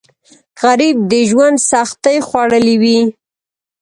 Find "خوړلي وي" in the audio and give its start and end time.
2.27-2.99